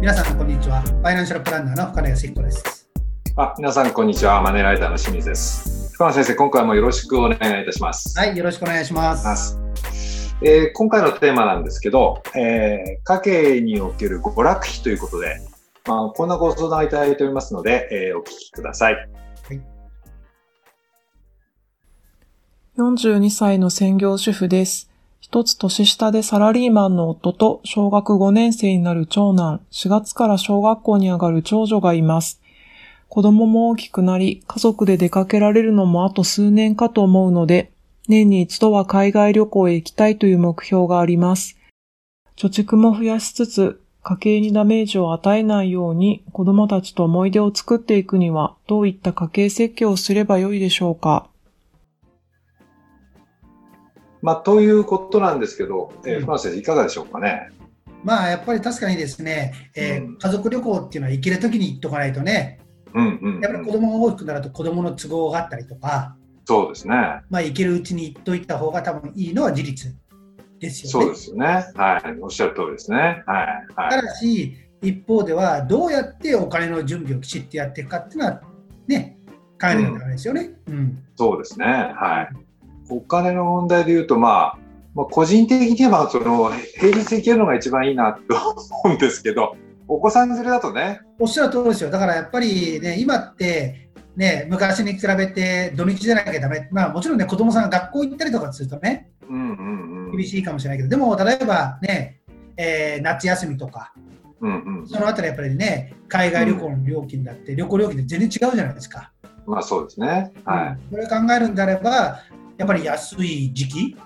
[0.00, 0.80] 皆さんこんにちは。
[0.80, 2.88] ファイナンシャルプランナーの深野康彦です。
[3.36, 4.40] あ、皆さんこんにちは。
[4.40, 5.92] マネーライターの清水です。
[5.92, 8.18] 深野先生、今回もよろしくお願いいたします。
[8.18, 9.58] はい、よろしくお願いします。
[10.42, 15.36] えー今回のテーマなんですけど、えー家計における娯楽費ということで、
[15.86, 18.96] まあ、こんなご相談をいただいておりますので、えーお聞きください。
[22.78, 24.89] 42歳の専業主婦です。
[25.32, 32.42] 一つ年下でサラリーマンの夫と小学5年生になる長男、4月から小学校に上がる長女がいます。
[33.08, 37.70] 子供も大きくなり、家族で出かけられるのもあと数年かと思うので、
[38.08, 41.56] 年に一度は海外旅行へ行きたいという目標があります。
[42.36, 51.29] 貯蓄も増やしつつ、家計にダメージを与えないように子供たちと思い出を作っていくにはどういった家計設計をすればよいでしょうか
[54.22, 57.50] まあ、ということなんですけど、えーうん深野先生、いかがでしょうかね？
[58.04, 62.60] まあ、やっぱり確かにですね、えーうん家族旅行っていうのは行けるときに行っとかないとね、
[62.94, 66.94] うんうん、やっぱり子供が大きくなると子供の都合があったりとか、そうですね。
[67.30, 69.92] まあ、行けるうちに行っといた方が多分いいのは事実
[70.58, 71.06] ですよね。
[71.06, 71.46] そうですよね。
[71.76, 72.20] はい。
[72.20, 73.22] おっしゃる通りですね。
[73.26, 73.46] はい。
[73.76, 73.90] はい。
[73.90, 78.42] ただし、一方では、どうやってお金の準備をきちっとやっていくかっていうのは、
[78.88, 79.16] ね、
[79.60, 80.50] 考えなきゃダメですよね。
[80.66, 81.04] うん。
[81.16, 81.66] そうですね。
[81.66, 82.36] はい。
[82.90, 84.58] お金の問題で言うと、まあ、
[84.94, 88.20] まあ、個人的には、その、平日行けるのが一番いいなと
[88.84, 91.90] 思うんですけど、お子さん連れだとね、おっしゃる通りですよ。
[91.90, 96.68] だからやっぱりね、今って、ね、昔に比べて土日じゃなきゃダメ。
[96.70, 100.16] まあもちろんね、子供さんが学校行ったりとかするとね、うんうんうん。
[100.16, 102.20] 厳しいかもしれないけど、でも例えばね、
[102.56, 103.92] えー夏休みとか、
[104.40, 104.86] うんうん。
[104.86, 109.12] そのあたりやっぱりね、海外旅行の料金だって、旅行料金って全然違うじゃないですか。
[109.46, 110.32] まあそうですね。
[110.44, 112.20] はうんこれを考えるんであれば、
[112.60, 113.96] やっぱり安い時期。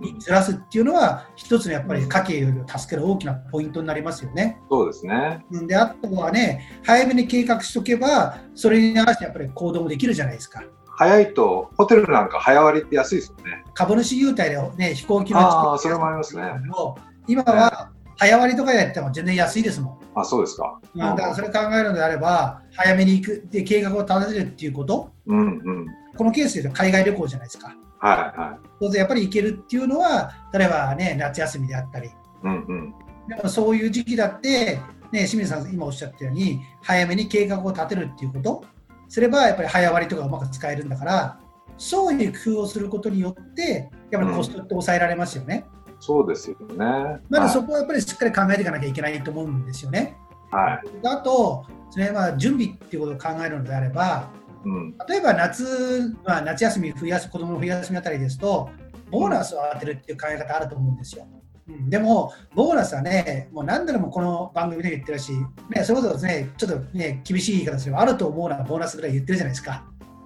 [0.00, 4.58] にずらすっていうのは、一つのやっぱり家計を助ける大きなポイントになりますよね。
[4.68, 5.44] そうですね。
[5.52, 10.64] うんであとはね、早めに計画しとけば、それに合わせてやっぱり行動もできるじゃないですか。
[10.96, 13.62] 早いと、ホテルなんか早割って安いですよね。
[13.74, 16.98] 株主優待で、ね、飛行機のあーそれもありますねも
[17.28, 20.20] 今は早割とかやっても全然安いですもん。
[20.20, 20.80] あ、そうですか。
[20.94, 25.42] うんだからそれ考えるのであれば、早めに行くで計画を立てるっていうこと、うんう
[25.72, 25.86] ん。
[26.16, 27.74] このケースで海外旅行じゃないですか。
[27.98, 32.12] はいは当然やっぱり行けるっていうのは、例えばね、夏休みであったり、い。
[32.42, 32.94] うんうん。
[33.28, 34.78] でもそういう時期だって、
[35.10, 38.64] ね、清水さん今おっしゃったように、早めに計画を立てるっていうこと、
[39.08, 41.38] すればやっぱり早割とかうまく使えるんだから、
[41.78, 45.64] そういう工夫をすることによって、やっぱりコストって抑えられますよね。
[46.00, 47.20] そうですよね。
[47.30, 50.16] まずそはこはやっぱりしっかり考えていかなきゃいけないと思うんですよね。
[50.52, 50.54] い。
[50.54, 51.06] はい。
[51.06, 54.28] あと、それまあ準備っていうことを考えるのであれば、
[54.64, 54.94] うん。
[55.08, 58.70] 例えば夏、まあ、夏休み、冬休み、子供の冬休みあたりですと、
[59.10, 61.26] ボーナスを当てるっていう考え方あると思うんですよ。
[61.68, 65.32] うん、でも、ボーナスはね、もう何度でもこの番組で言ってるし、
[65.70, 69.84] ね、それこそね、ちょっとね、厳しい言い方すれば、あると思うのはボーナスぐらい言ってるじゃないですか。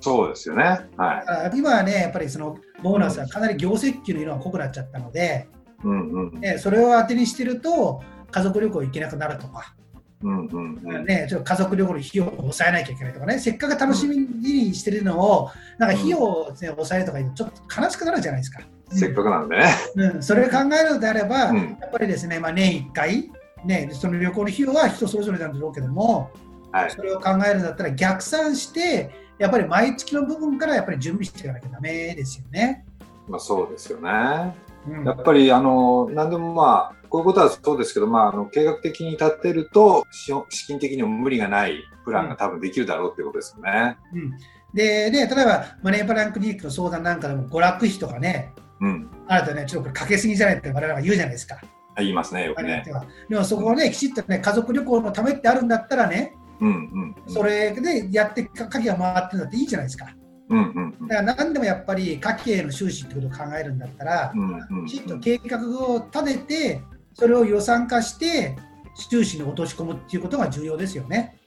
[0.00, 0.64] そうですよね。
[0.96, 1.58] はい。
[1.58, 5.46] 今はね、やっぱりそのボーナスはかなり業績給の色が濃くなっちゃったので、
[5.84, 6.40] うんうん。
[6.40, 9.74] ね、それを当てにしてると、家族旅行行けなくなるとか、
[10.22, 11.04] うんうんうん。
[11.06, 18.60] ね、ちょっと家族旅行の費用を抑えなきゃいけないとかね、せっかく楽しみにしてるのを、なんか費用を、ね、抑えるとか言うと、ちょっと悲しくなるじゃないですか。
[18.90, 19.74] せっかくなんでね。
[19.96, 23.30] うん、それを考えるのであれば、うんやっぱりですね、まあ、年1回、
[23.64, 26.30] ね、その旅行の費用は人それぞれなんだろうけども、
[26.72, 26.90] はい。
[26.90, 32.84] それを考えるんだったら逆算して、やっぱり毎月の部分からやっぱり準備していかなきゃだめですよね。
[33.26, 34.54] まあそうですよね。
[34.88, 40.32] うんやっぱりあの何でもまあこういうことはそうですけど、まあ、あの計画的に立てると資
[40.66, 43.96] 金的にも無理がないプランが多分できるだろうっていうことですよね。
[44.14, 44.32] うん
[44.72, 49.10] でね、例えばマネープランクリニックの相談なんかでも娯楽費とかね、うん。
[49.26, 51.60] あるとね、ちょっとこれかけすぎじゃないって我々は言うじゃないですか。
[51.96, 52.84] 言いますねよくね。
[53.28, 57.32] でもそこをね、きちっとね、家族旅行のためってあるんだったらね、うんうんうん。
[57.32, 60.06] それでやってか家計が回ってるんだっていいじゃないですか。
[60.50, 66.82] うんうんうんだから何でもやっぱり家計の収支ってことを考えるんだったら、うんうんきちっと計画を立てて、
[67.14, 68.56] それを予算化して、
[68.94, 71.38] 収支に落とし込むっていうことが重要ですよね。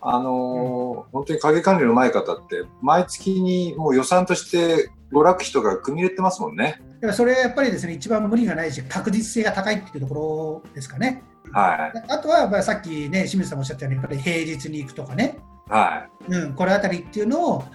[0.00, 6.82] あのー本当に影管理のうまい方って毎月にもう予算として娯楽費とか組み入れてますもんね。
[6.94, 11.22] だからそれはやっぱりですね、一番無理がないし、確実性が高いっていうところですかね。
[11.52, 15.38] はいあとはまあさっきね、清水さんもおっしゃったように、やっぱり平日に行くとかね、
[15.72, 17.66] はうん、これあたりっていうのを考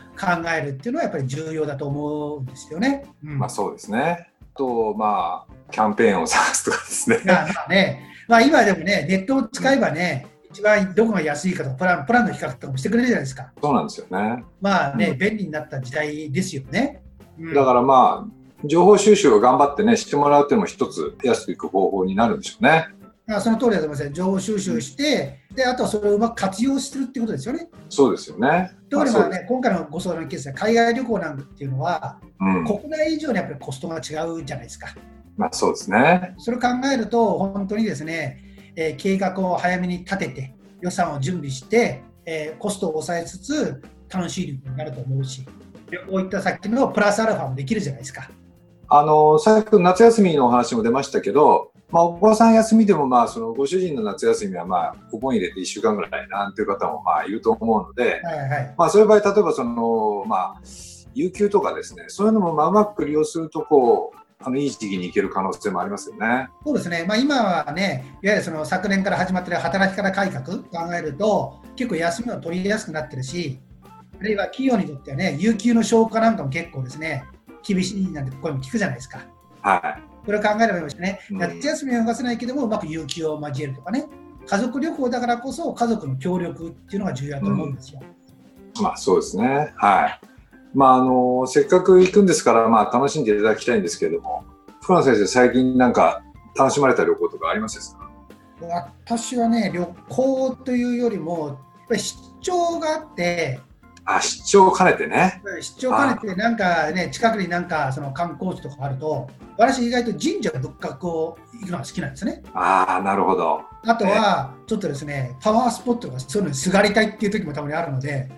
[0.55, 3.05] えるっていうのはやっぱり重要だと思うんですよね。
[3.23, 3.33] うい。
[3.33, 4.29] んまあそうですね。
[4.55, 7.19] あとまあキャンペーンを探すとかですね。
[7.25, 13.51] まあまあね、まあ、今でもね、ネットを使えばね、一番どこが安いかとかプラン、プランの比較とかもしてくれるじゃないですか。
[13.61, 14.43] そうなんですよね。
[14.61, 17.01] まあね、うん便利になった時代ですよね。
[17.39, 22.87] うんだからまあ情報収集を頑張ってねしてもらうっていうのも一つ安くいく方法になるんでしょうね。
[23.29, 27.67] あその通りだと思います情報収集して、であとはそれをうまく活用するっていうことですよね。
[27.89, 28.71] そうですよね。
[28.91, 34.93] 特にまあね、今回のご相談のケースで海外旅行なんていうのは、うん、国内以上にやっぱりコストが違うじゃないですか。
[35.35, 36.35] まあそうですね。
[36.37, 38.43] それを考えると、本当にですね、
[38.75, 45.43] えー、計画を早めに立てて、予算を準備して、えー、コストを抑えつつ、楽しい旅行になると思うし、
[45.89, 48.29] 旅行行った先のプラスアルファもできるじゃないですか。
[48.89, 60.61] あの、最初夏休みのお話も出ましたけど、まあ、お子さん休みでも、まあ、そのご主人の夏休みは、まあ、お盆入れて1週間ぐらいなんていう方も、まあ、いると思うので、はいはい、まあ、そういう場合、例えば、その、まあ、
[61.13, 66.47] 有給とかですね、そういうのも、まあ、うまく利用すると、こう、あのいい時期に行ける可能性もありますよね。
[66.63, 67.05] そうですね。
[67.07, 73.59] まあ、今はね、いわゆるその昨年から始まっている働き方改革考えると、結構休みを取りやすくなってるし、
[74.19, 77.23] あるいは企業にとってはね、有給の消化なんかも結構ですね、
[77.63, 79.25] 厳しいなんて声も聞くじゃないですか。
[79.61, 80.16] はい。
[80.27, 81.21] これを考えればいいましたね。
[81.31, 84.05] 夏休みは動かせないけども、うまく有給を交えるとかね。
[84.45, 88.01] 家族旅行だからこそ家族の協力っていうのが重要だと思うんですよ。
[88.77, 89.73] うん、まあそうですね。
[89.77, 90.19] はい。
[90.73, 94.43] まああのせっかく行くんですからまあ楽しんでいただきたいんですけれども、
[94.81, 96.21] 福野先生最近なんか
[96.57, 98.09] 楽しまれた旅行とかありますですか？
[99.05, 101.57] 私はね旅行というよりもやっ
[101.87, 103.61] ぱり出張があって
[104.07, 105.41] あ、出張を兼ねてね。
[105.59, 112.41] 出張兼ねて、なんかね、近くになんかその観光地とかあると、私意外と神社仏閣を行くのが好きなんですね。
[112.53, 113.61] ああ、なるほど。
[113.85, 118.29] あとは、ちょっとですね、パワースポットがそういうのにすがりたいっていう時もたまにあるので、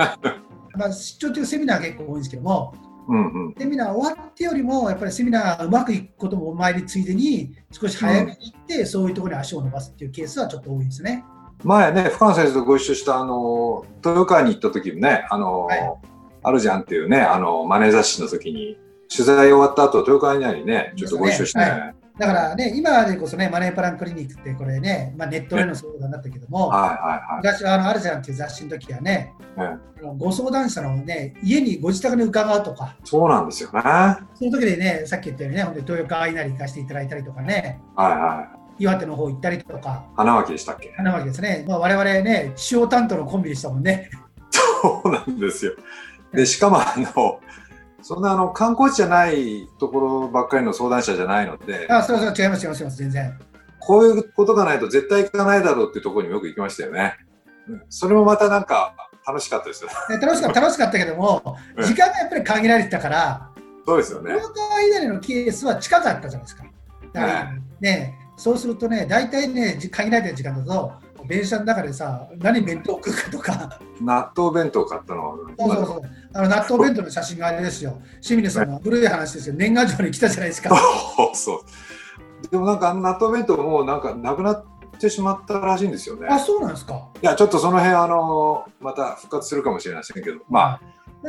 [0.76, 2.74] まあ出張というセミナー結構多いんですけども、
[3.08, 11.24] うんうん、セミナー終わってよりも、やっぱりセミナーうまくいくこともお参りついでに、少し早めに行って、うん、そういうところに足を伸ばすっていうケースはちょっと多いですね。
[11.64, 15.94] 前ね、深野先生とご一緒したあの豊川に行った時もね、あの、はい、
[16.42, 33.80] あるじゃんっていうね、あのマネー雑誌の時に取材終わった後豊川にね、ちょっとご一緒して、ねはい、だからね、今でこそね、マネープランクリニックってこれね、まあ、ネットでの相談だったけども、はいはいはい、昔はあのあるじゃんっていう雑誌の時はね、あのご相談者のね、家にご自宅に伺うとか、そうなんですよね。
[34.34, 38.65] その時でね、さっき言ったようにね、本当に豊川稲荷行かせていただいたりとかね、はいはい。
[38.78, 40.04] 岩手の方行ったりとか。
[40.16, 40.92] 花巻でしたっけ？
[40.96, 41.64] 花巻ですね。
[41.66, 44.10] まあ、我々ね、気象担当のコンビでしたもんね。
[44.50, 45.72] そうなんですよ。
[46.32, 47.40] で、しかもあの、
[48.02, 51.86] そんなあの観光地じゃないところばっかりの相談者じゃないので。
[51.90, 53.38] あ、そうそう、違います、違います、全然。
[53.80, 57.14] こういうことがないと絶対行かないだろうっていうところによく行きましたよね。
[57.88, 58.94] それもまたなんか
[59.26, 59.90] 楽しかったですよ。
[60.08, 63.50] 楽しかった、楽しかったけども、時間がやっぱり限られてたから、
[63.86, 64.34] そうですよね。
[64.34, 66.64] この間のケースは近かったじゃないですか。
[67.14, 70.92] ね、ねそうするとね、大体ね、限られた時間だと、
[71.26, 73.80] 電車の中でさ、何弁当食うかとか。
[74.00, 76.02] 納豆弁当買ったのそうそうそう。
[76.34, 78.00] あの納豆弁当の写真があれですよ。
[78.20, 79.54] 清水さんの古い話ですよ。
[79.56, 80.70] 年賀状に来たじゃないですか。
[81.34, 82.48] そう。
[82.50, 84.64] でもなんかあの納豆弁当もなんかなくなっ
[85.00, 86.28] てしまったらしいんですよね。
[86.30, 87.08] あ、そうなんですか。
[87.22, 90.80] いや、ちょっとその辺、あの、また復活するかもしれませんけど、まあ。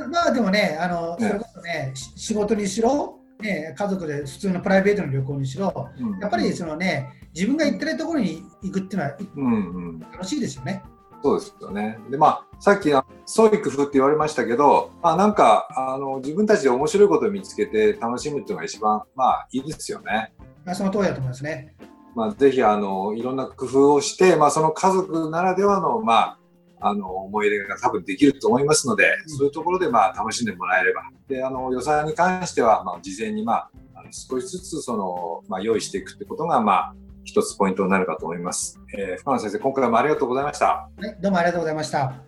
[0.09, 10.84] まあでもね、あの、それこそね、仕事にしろ、ね、家族で普通のプライベートの旅行にしろ、うん、やっぱりそのね、自分が行ってないところに行くっていうのは、うんうん、楽しいですよね。
[11.24, 11.98] そうですよね。
[12.10, 12.92] で、まあ、さっき、
[13.25, 20.33] 創意工夫って言われましたけど、まあ、なんか、あの、自分たちで面白いことを見つけて楽しむっていうのが一番、まあ、いいですよね。
[20.74, 21.75] その通りだと思いますね。
[22.16, 26.40] まあ、ぜひ、あの、いろんな工夫をして、まあ、その家族ならではの、まあ、
[26.80, 38.80] あの思い入れが多分できると思いますので、そういうところでまあ楽しんでもらえればであの予算に関してはまあ事前にまああの少しずつその、まあ、用意していくってことがまあ一つポイントになるかと思います。
[38.98, 40.66] えー、深野先生、今回もありがとうございました。
[40.66, 42.27] はい、どうもありがとうございました。